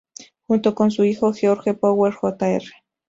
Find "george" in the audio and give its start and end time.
1.31-1.75